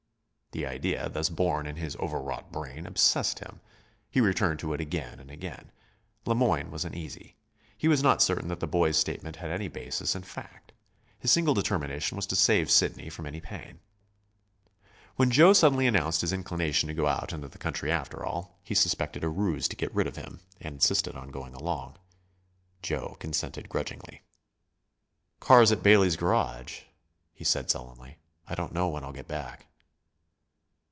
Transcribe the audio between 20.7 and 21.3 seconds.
insisted